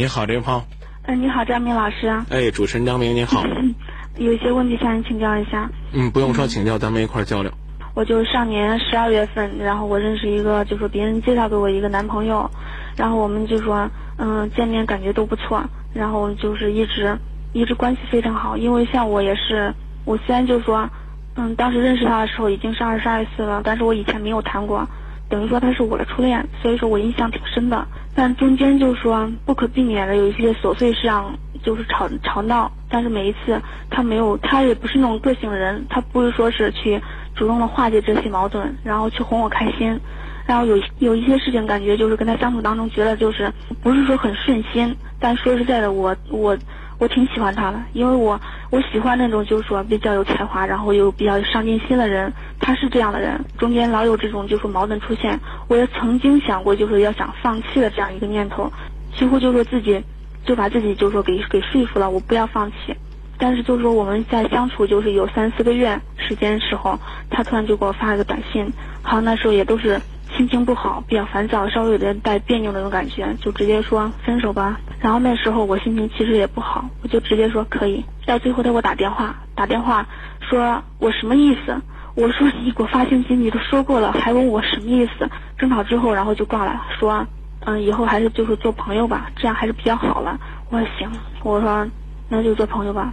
[0.00, 0.62] 你好，这位朋友。
[1.02, 2.08] 嗯，你好，张明老师。
[2.30, 3.44] 哎，主持人张明，你好。
[4.16, 5.70] 有一些问题向您请教一下。
[5.92, 7.52] 嗯，不用说请教，咱们一块儿交流。
[7.92, 12.50] 我就上年十二月份，然后我认识一个，就说别人介绍给我一个男朋友，
[12.96, 17.18] 然后我们就说，嗯，见面感觉都不错，然后就是一直
[17.52, 18.56] 一直关系非常好。
[18.56, 19.74] 因为像我也是，
[20.06, 20.88] 我虽然就说，
[21.34, 24.88] 嗯，当时认识他的时候已经是二十二岁了，但是我以前没有谈过，
[25.28, 27.86] 等于说他是我的初恋，所以说我印象挺深的。
[28.14, 37.00] 但中间就说不可避免的有一些琐碎事上就是吵吵闹，但是每一次他没有，他也不是那种个性的人，他不会说是去
[37.34, 39.98] 主动的化解这些矛盾，然后去哄我开心，
[40.46, 46.56] 然后有有一些事情感觉就是跟他相处当中觉得就是不是说很顺心，但说实在的，我我
[47.00, 48.38] 我挺喜欢他的，因为我
[48.70, 52.30] 我喜欢那种就是说比较有才华，然后又比较有上进心的人。
[52.60, 55.40] 他是这样的人，中间老有这种就是矛盾出现。
[55.66, 58.70] 我也曾经想过，就是要想放弃的这样一个念头，
[59.16, 60.04] 几乎就是说自己
[60.44, 62.94] 就把自己就说给给说服了，我不要放弃。
[63.38, 66.98] 但是就是说我们在相处就是有三四个月时间的时候，
[67.30, 69.98] 他突然就给我发了个短信，好像那时候也都是
[70.36, 74.80] 心情不好，比较烦躁，稍微有点带别扭那种感觉，就直接说分手吧。
[75.00, 78.04] 然后那时候我心情其实也不好，我就直接说可以。
[78.26, 80.06] 到最后他给我打电话，打电话
[80.40, 81.80] 说我什么意思？
[82.14, 85.28] 我说你给我发信息，你都说过了，还问我什么意思？
[85.58, 87.26] 争吵之后，然后就挂了，说，
[87.64, 90.38] 嗯，以后还是就是做朋友吧，这样还是比较好了。
[90.70, 91.10] 我说行，
[91.42, 91.86] 我说
[92.28, 93.12] 那就做朋友吧。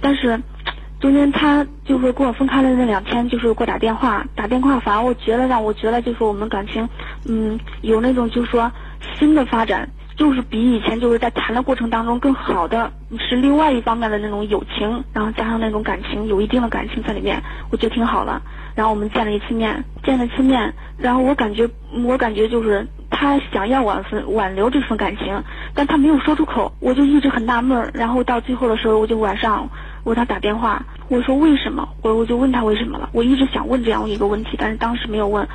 [0.00, 0.40] 但是
[1.02, 6.88] 中间他就是跟我分开的那两天，就是给我打电话，打电话，反而我觉得让我觉得就是我们感情，
[7.26, 8.70] 嗯，有那种就是说
[9.18, 9.90] 新的发展。
[10.14, 18.40] 就是比以前就是在谈的过程当中更好的是另外一方面的那种友情，然后加上那种感情，有一定的感情在里面，我觉得挺好的。
[18.74, 21.68] 然后我们见了一次面，见了一次面，然后我感觉
[22.04, 25.42] 我感觉就是他想要挽分挽留这份感情，
[25.74, 27.90] 但他没有说出口，我就一直很纳闷。
[27.94, 29.68] 然后到最后的时候，我就晚上
[30.04, 31.88] 我给他打电话，我说为什么？
[32.02, 33.08] 我我就问他为什么了。
[33.12, 35.46] 我一直想问这样一个问题，但是当时没有问，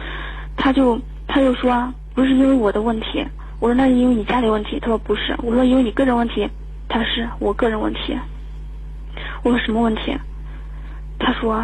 [0.55, 3.25] 他就他就说不是因为我的问题。
[3.59, 5.35] 我说那是因为你家里问题，他说不是。
[5.43, 6.47] 我说因为你个人问题，
[6.87, 8.17] 他是我个人问题。
[9.43, 10.15] 我说什么问题？
[11.19, 11.61] 他说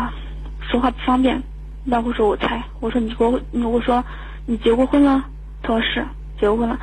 [0.59, 1.41] 说话不方便。
[1.85, 2.63] 那我说我猜。
[2.79, 4.03] 我说你给我，我说
[4.45, 5.23] 你结过婚了？
[5.61, 6.05] 他说是
[6.39, 6.79] 结过婚了。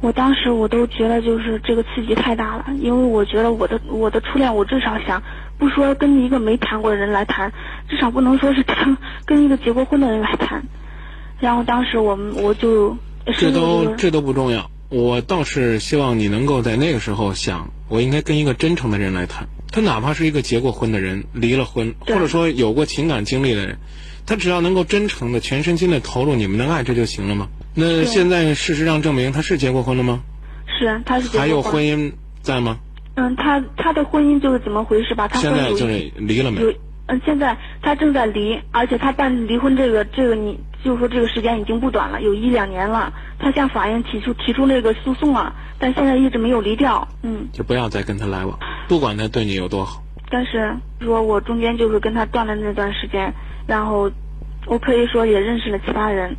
[0.00, 5.22] 我当时我都觉得就是这个刺激太大了，因为我觉得我的我的初恋，我至少想
[5.58, 7.52] 不说跟一个没谈过的人来谈，
[7.88, 10.62] 至少不能说是 跟跟一个结过婚的人来谈。
[11.40, 12.96] 然后当时我们我就。
[13.36, 19.48] 这都这都不重要，我倒是希望你能够在那个时候想，我应该跟一个真诚的人来谈。
[19.72, 23.78] 他哪怕是一个结过婚的人，离了婚，或者说有过情感经历的人，
[24.26, 27.48] 他只要能够真诚的、全身心的投入你们的爱，这就行了吗？
[27.74, 30.20] 那现在事实上证明他是结过婚了吗？
[30.78, 32.78] 是，他是还有婚姻在吗？
[33.14, 35.28] 嗯，他他的婚姻就是怎么回事吧？
[35.28, 36.60] 他现在就是离了没？
[37.06, 43.14] 嗯，现在他正在离，而且他办离婚这个这个，你就说这个时间已经不短了，有一两年了。
[43.38, 47.06] 他向法院提出提出那个诉讼了，但现在一直没有离掉。
[47.22, 50.02] 嗯，就不要再跟他来往，不管他对你有多好。
[50.28, 53.32] 但是说我中间就是跟他断了那段时间，
[53.66, 54.10] 然后
[54.66, 56.36] 我可以说也认识了其他人，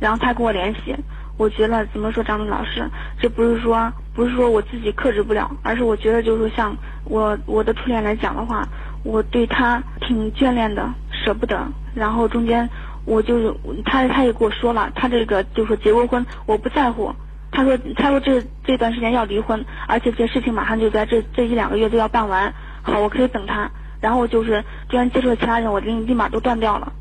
[0.00, 0.94] 然后他跟我联系。
[1.36, 2.88] 我觉得怎么说，张明老师，
[3.20, 8.68] 这不是说不是说我自己克制不了，而是我觉得就是说，像我我的初恋来讲的话。
[9.04, 11.56] 我对他挺眷恋的，舍不得。
[11.94, 12.68] 然后中间，
[13.04, 17.14] 我就是他他也跟我说了，他这个就说结过婚，我不在乎。
[17.52, 22.52] 他说他说这这段时间要离婚，而且这事情马上就在这这一两个月都要办完。
[22.82, 23.70] 好，我可以等他。
[24.00, 26.92] 然后就是居然接触了其他人，我立立马都断掉了，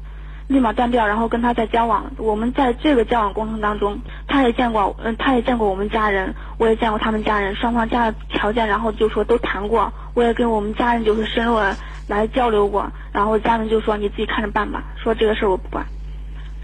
[0.48, 1.08] 立马断掉。
[1.08, 9.94] 然后跟他在交往，我们在这个交往过程当中，他也见过，嗯，他也见过我们家人，我也见过他们家人，双方家的条件，然后就说都谈过。
[10.14, 11.60] 我也跟我们家人就是深入
[12.08, 15.86] 来交流过，然后家人就说你自己看着办吧，说这个事儿我不管。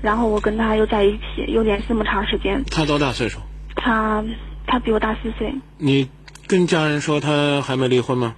[0.01, 2.63] 然后我跟他又在一起，又联系这么长时间。
[2.71, 3.39] 他多大岁数？
[3.75, 4.23] 他
[4.65, 5.53] 他比我大四岁。
[5.77, 6.09] 你
[6.47, 8.36] 跟家人说他还没离婚吗？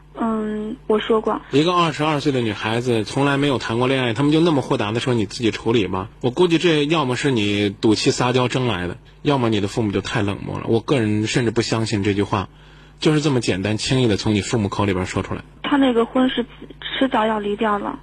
[0.88, 1.42] 嗯，我说过。
[1.52, 6.10] 一个二十二岁的女孩子从来没有谈过恋爱，他们就那么豁达的说你自己处理吧？
[6.22, 10.66] 我估计这要么是你赌气撒娇争来的，要么你的父母就太冷漠了。
[10.68, 12.50] 我个人甚至不相信这句话。
[12.98, 15.44] 就是这么简单轻易的从你父母口里边说出来。
[15.64, 16.46] 他那个婚是
[16.80, 18.00] 迟早要离掉了。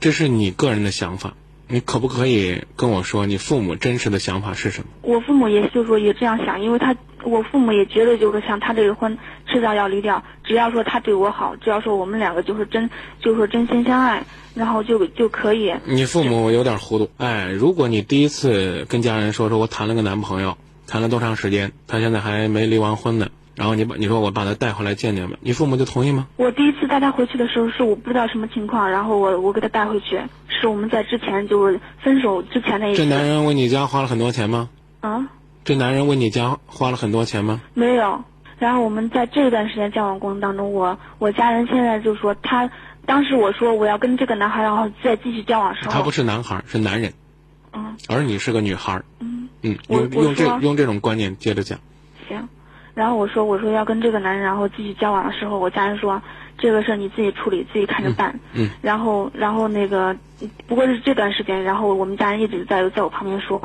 [0.00, 1.34] 这是你个人的想法，
[1.68, 4.88] 你可不可以跟我说你父母真实的想法是什么？
[5.02, 12.88] 我父母也就说也这样想，因为他我父母也觉得就是像他这个婚迟早要离掉，只要说他对我好，只要说我们两个就是真
[13.20, 14.24] 就是说真心相爱，
[14.54, 15.74] 然后就就可以。
[15.84, 20.56] 你父母有点糊涂，哎，如果你第一次跟家人说说我谈了个男朋友，
[20.86, 23.28] 谈了多长时间，他现在还没离完婚呢。
[23.56, 26.26] 然后你把你说我把他带回来见见吧，你父母就同意吗？
[26.36, 33.04] 我第一次带他回去的时候是我不知道什么情况，然后我我给他带回去，是我们在之前就是分手之前那一次。
[33.04, 34.68] 这男人为你家花了很多钱吗？
[34.98, 35.28] 啊，
[35.64, 37.60] 这男人为你家花了很多钱吗？
[37.74, 38.22] 没有。
[38.58, 42.70] 然后我们在这段时间交往过程当中，我我家人现在就说他
[43.04, 47.12] 当时我说我要跟这个男孩然后再继续交往的时候，他不是男孩，是男人，
[47.72, 49.02] 嗯而你是个女孩。
[49.18, 51.78] 嗯嗯，我用用这用这种观念接着讲。
[52.28, 52.48] 行。
[52.94, 56.22] 然后我说我说要跟这个男人然后继续交往的时候，我家人说
[56.58, 58.38] 这个事儿你自己处理，自己看着办。
[58.52, 60.16] 嗯然后然后那个
[60.68, 63.60] 不过是这段时间，然后我们家人一直在在我旁边说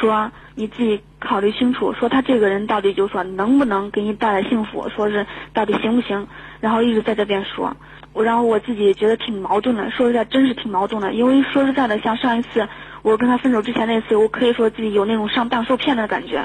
[0.00, 6.26] 说你自己考虑清楚，说他这个人到底就说能不能给你带来幸福，说是到底行不行，
[6.60, 7.76] 然后一直在这边说。
[8.12, 12.66] 我然后我自己觉得挺矛盾的，说实在真是挺矛盾的，因为说实在的，像上一次
[13.02, 16.44] 我跟他分手之前那次，我可以说自己有那种上当受骗的感觉。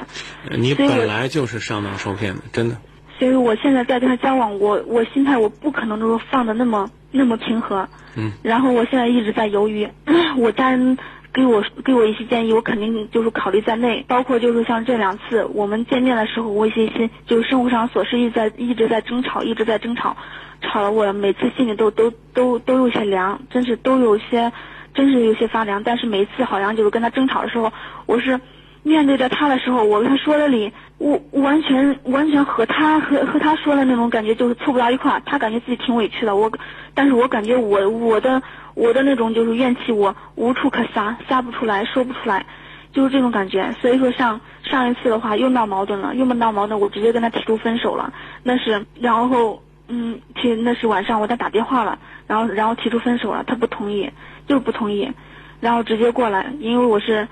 [0.56, 2.76] 你本来就是上当受骗的，真的。
[3.18, 7.88] 所以我现在在跟他交往，我我心态我不可能就是放的那么那么平和。
[8.14, 8.30] 嗯。
[8.44, 9.88] 然后我现在一直在犹豫，
[10.38, 10.96] 我家人
[11.36, 14.02] 给我给我一些建议，我肯定就是考虑在内。
[14.08, 20.16] 包括就是像这两次我们见面的时候，我一些心就是生活上琐事一直在一直在争吵，一直在争吵，
[20.62, 24.50] 吵得我每次心里都都都都有些凉，真是都有些，
[24.94, 25.82] 真是有些发凉。
[25.82, 27.70] 但是每次好像就是跟他争吵的时候，
[28.06, 28.40] 我是。
[28.86, 35.20] 面对着他的时候，我跟他说的理，我完全完全和他和和他说的那种感觉就是凑不到一块儿。
[35.26, 36.48] 他感觉自己挺委屈的，我，
[36.94, 38.40] 但是我感觉我我的
[38.74, 42.46] 我的那种就是怨气，我无处可撒，撒不出来，说不出来，
[42.92, 43.74] 就是这种感觉。
[43.80, 48.12] 所以说像上一次的话又闹矛盾了，又闹矛盾，我直接跟他提出分手了。
[48.44, 51.98] 那是然后嗯提那是晚上我在打电话了，
[52.28, 54.12] 然后然后提出分手了，他不同意，
[54.46, 55.10] 就是不同意，
[55.58, 57.26] 然后直接过来，因为我是。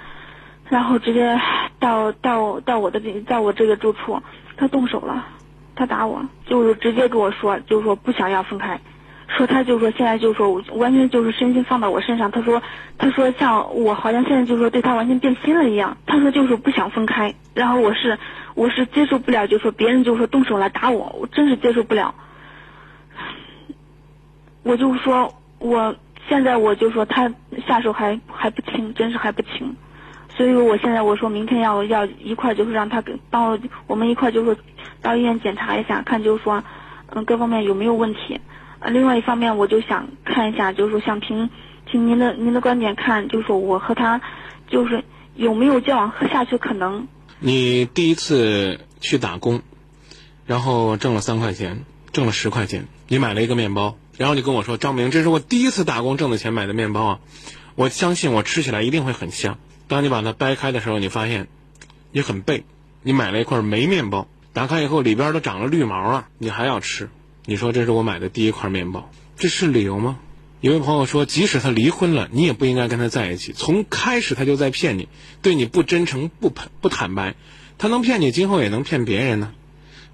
[0.68, 1.38] 然后直接
[1.78, 4.20] 到到到我的这在我这个住处，
[4.56, 5.26] 他动手了，
[5.74, 8.80] 他打我，就是直接跟我说，就是说不想要分开，
[9.28, 12.62] 说他就说现在就说完全就是身心放到我身上，他说
[12.96, 18.18] 他说像我好像现在就说对他完全变心了一样，他说就是不想分开，然后我是
[18.54, 22.14] 我是接受不了，就说别人就说动手来打我，我真是接受不了，
[24.62, 25.94] 我就说我
[26.26, 27.30] 现在我就说他
[27.66, 29.76] 下手还还不轻，真是还不轻。
[30.36, 34.56] 所以说，我现在我说明天要要一块，就是让他给帮我，我们一块就是
[35.00, 36.64] 到医院检查一下，看就是说，
[37.10, 38.40] 嗯，各方面有没有问题。
[38.80, 41.48] 呃，另外一方面，我就想看一下，就是说，想凭
[41.86, 44.20] 凭您的您的观点看，就是说我和他，
[44.68, 45.04] 就是
[45.36, 47.06] 有没有交往和下去可能。
[47.38, 49.62] 你第一次去打工，
[50.46, 57.18] 然后挣了三块钱，挣了十块钱，你买了一个面包，然后你跟我说：“张明，这是我第一次打工挣的钱买的面包啊，
[57.76, 59.58] 我相信我吃起来一定会很香。”
[59.88, 61.48] 当你把它掰开的时候，你发现
[62.12, 62.64] 你很背，
[63.02, 67.08] 你买了一块霉面包，打开以后里边都长了绿毛了，你还要吃？
[67.44, 70.18] 你说这是我买的第一块面包，这是理由吗？
[70.60, 73.52] 有位朋友说，即使他离婚了，你也不应该跟他在一起。
[73.52, 75.08] 从开始他就在骗你，
[75.42, 77.34] 对你不真诚、不不坦白，
[77.76, 79.52] 他能骗你，今后也能骗别人呢。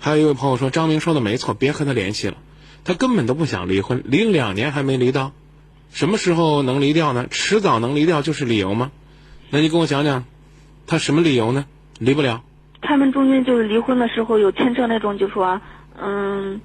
[0.01, 2.37] 还有一位朋友说，张明说的没错，别和他联系了，
[2.83, 5.31] 他根本都不想离婚，离两年还没离到，
[5.93, 7.29] 什么时候能离掉呢？
[7.31, 8.91] 迟早能离掉就是理由吗？
[9.51, 10.25] 那你跟我讲讲，
[10.87, 11.67] 他什么理由呢？
[11.99, 12.43] 离不了。
[12.81, 15.61] 他们中间就是离婚的时候有牵扯那种，就说，
[16.01, 16.61] 嗯，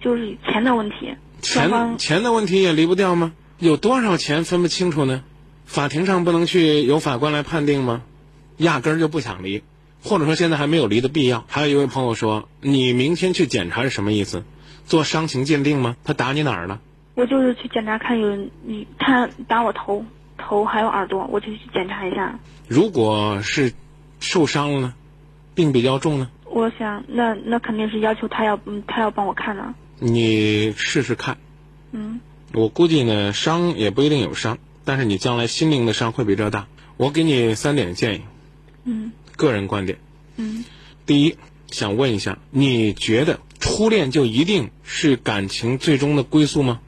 [0.00, 1.14] 就是钱的问题。
[1.42, 3.32] 钱钱的问题也离不掉吗？
[3.58, 5.22] 有多少钱分不清楚呢？
[5.64, 8.02] 法庭上不能去由法官来判定吗？
[8.58, 9.62] 压根儿就不想离，
[10.02, 11.44] 或者说现在还没有离的必要。
[11.48, 14.44] 还有一位朋友说，你明天去检查是什么意思？
[14.86, 15.96] 做伤情鉴定吗？
[16.04, 16.80] 他打你哪儿了？
[17.14, 20.04] 我就是去检查看有你，他打我头。
[20.36, 22.38] 头还有耳朵，我就去检查一下。
[22.68, 23.72] 如果是
[24.20, 24.94] 受伤了呢，
[25.54, 26.30] 病比较重呢？
[26.44, 29.74] 我想，那那肯定是要求他要，嗯，他要帮我看呢。
[29.98, 31.38] 你试试看。
[31.92, 32.20] 嗯。
[32.52, 36.66] 我估计呢，伤也不一定有伤，但是你将来心灵的伤会比这大。
[36.96, 38.22] 我给你三点建议。
[38.84, 39.12] 嗯。
[39.36, 39.98] 个人观点。
[40.36, 40.64] 嗯。
[41.04, 41.36] 第一，
[41.70, 46.80] 想问一下，你觉得初恋就一定是感情最终的归宿吗？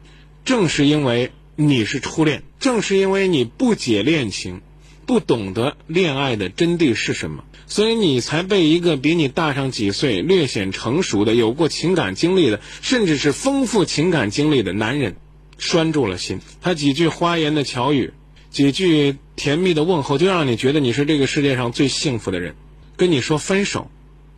[0.45, 1.33] 正是因为。
[1.61, 4.61] 你是初恋，正是因为你不解恋情，
[5.07, 15.17] 不懂得恋爱的真谛是什么，所以你才被一个比你大上几岁、略显成熟的、有过情感经历的，甚至是丰富情感经历的男人
[15.59, 16.41] 拴住了心。
[16.61, 18.13] 他几句花言的巧语，
[18.51, 22.55] 几句甜蜜的问候，就让你觉得你是这个世界上最幸福的人。
[22.97, 23.91] 跟你说分手，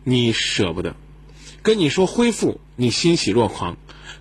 [0.03, 0.91] 你舍不得；
[1.63, 3.77] 跟你说恢复，你欣喜若狂；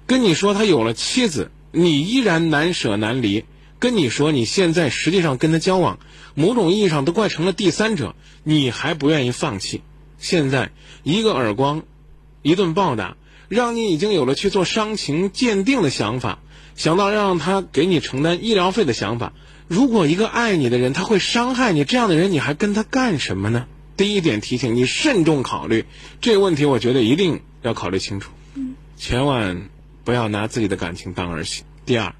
[0.06, 1.50] 跟你说他有了妻子。
[1.72, 3.44] 你依然难舍难离，
[3.80, 5.98] 跟你说你现在实际上跟他交往，
[6.34, 9.80] 某种意义上都快成了第三者，你还不愿意放弃。
[10.18, 10.70] 现在
[11.02, 11.82] 一个耳光，
[12.42, 13.16] 一顿暴打，
[13.48, 16.38] 让你已经有了去做伤情鉴定的想法，
[16.76, 19.32] 想到让他给你承担医疗费的想法。
[19.66, 23.66] 如果一个爱你的人他会伤害你，这样的人你还跟他干什么呢？
[23.96, 25.84] 第一点提醒你慎重考虑
[26.20, 28.30] 这个问题，我觉得一定要考虑清楚，
[28.96, 29.68] 千万
[30.04, 31.62] 不要拿自己的感情当儿戏。
[31.86, 32.14] 第二，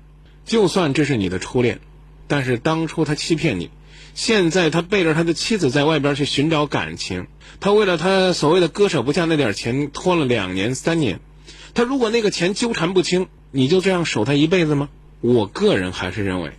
[0.50, 1.78] 就算这是你的初恋，
[2.26, 3.70] 但是当初他欺骗你。
[4.14, 7.28] 现在他背着他的妻子在外边去寻找感情，
[7.60, 11.20] 他为了他所谓的割舍不下那点钱，拖了两年三年。
[11.72, 14.88] 他如果那个钱纠缠不清，你就这样守他一辈子吗？
[15.20, 16.50] 我个人还是认为，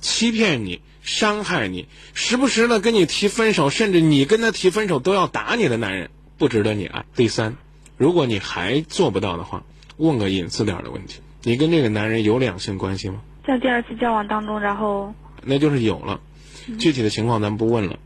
[0.00, 7.04] 欺骗你、伤害你、时不时的跟你提分手，甚至你跟他提分手都要打你的男人，不值得你爱。
[7.16, 7.56] 第三，
[7.96, 9.64] 如果你还做不到的话，
[9.96, 13.22] 问个隐私点的问题：你跟这个男人有两性关系吗？
[13.46, 16.20] 在第二次交往当中，然后那就是有了。
[16.78, 17.98] 具体的情况咱不问了，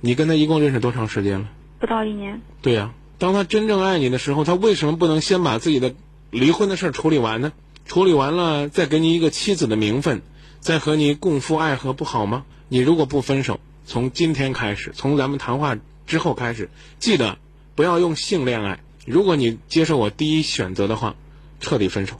[0.00, 1.48] 你跟他一共认识多长时间了？
[1.80, 2.40] 不到一年。
[2.62, 5.94] 对呀，当他真正爱你的时候，他为什么不能先把自己的
[6.30, 7.52] 离婚的事儿处理完呢？
[7.86, 10.22] 处理完了再给你一个妻子的名分，
[10.60, 12.44] 再和你共赴爱河，不好吗？
[12.68, 15.76] 你如果不分手，从今天开始，从咱们谈话
[16.06, 17.38] 之后开始，记得
[17.74, 18.80] 不要用性恋爱。
[19.06, 21.14] 如果你接受我第一选择的话，
[21.60, 22.14] 彻底分手；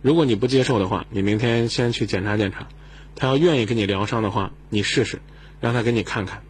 [0.00, 2.68] 如果你不接受的话，你明天先去检查检查。
[3.16, 5.20] 他要愿意跟你疗伤的话，你试试，
[5.60, 6.42] 让他给你看看。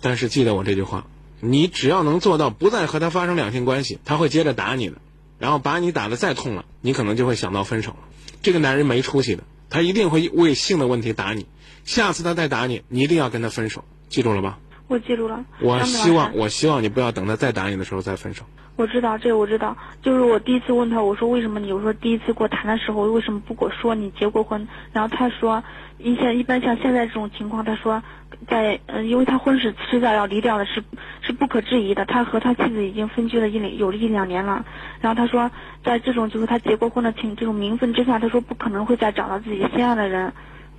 [0.00, 1.06] 但是记得我这句话，
[1.40, 4.96] 你只要能做到不再和他发生两性关系，他会接着打你的，
[5.38, 7.98] 然后把你打得再痛了，你可能就会想到分手了。
[8.42, 11.46] 这个男人没出息的，他一定会为性的问题打你。
[11.84, 14.58] 下次他再打你，你一定要跟他分手，记住了吧？
[14.92, 15.44] 我记住了。
[15.60, 18.44] 我希望，我希望你不要等他再打你的时候再分手。
[18.76, 19.76] 我知道这个，我知道。
[20.00, 21.72] 就是我第一次问他，我说为什么你？
[21.72, 24.66] 我说第一次跟我谈的时候，为什么不跟我说你结过婚？
[24.92, 25.62] 然后他说。
[25.98, 28.02] 一些一般像现在这种情况，他说，
[28.48, 30.82] 在嗯，因为他婚是迟早要离掉的，是
[31.20, 32.04] 是不可质疑的。
[32.04, 34.64] 他和他妻子已经分居了一两有一两年了。
[35.00, 35.48] 然后他说，
[35.84, 40.32] 在这种就是他结过婚的情这种名分之下，他说不可能会再找到自己心爱的人，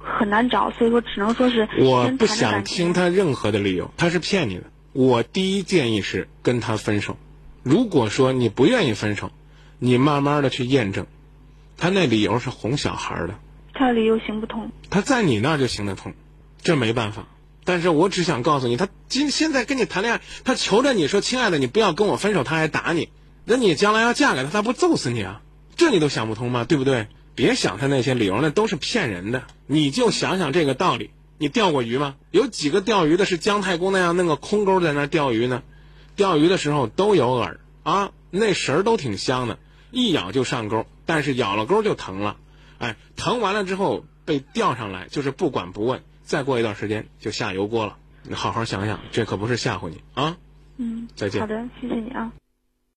[0.04, 0.70] 很难找。
[0.72, 4.64] 所以说，只能说是我不想听他任何的理由，他是骗你的。
[4.92, 7.18] 我第一建议是跟他分手。
[7.64, 9.32] 如果说你不愿意分手，
[9.80, 11.08] 你慢慢的去验证，
[11.78, 13.36] 他那理由是哄小孩的。
[13.74, 16.14] 他的理由行不通，他在你那儿就行得通，
[16.62, 17.26] 这没办法。
[17.64, 23.10] 但是我只想告诉你，他今现在跟你谈恋爱，他求着你说：“亲爱的，你不要跟我分手。”他还打你，
[23.46, 25.42] 那你将来要嫁给他，他不揍死你啊？
[25.76, 26.66] 这你都想不通吗？
[26.66, 27.08] 对不对？
[27.36, 29.44] 别想他那些理由，那都是骗人的。
[29.68, 31.12] 你就想想这个道理。
[31.40, 32.16] 你钓过鱼吗？
[32.32, 35.64] 有几个钓鱼的是姜太公那样弄个空钩在那钓鱼呢？
[36.16, 39.58] 钓鱼的时候都有饵啊，那食儿都挺香的，
[39.92, 42.38] 一咬就上钩，但是咬了钩就疼了。
[42.78, 47.98] 哎，疼完了之后被钓上来，就是不管不问，再过一段时间就下油锅了。
[48.22, 50.38] 你好好想想，这可不是吓唬你啊。
[50.78, 51.42] 嗯，再见。
[51.42, 52.32] 好的，谢谢你啊。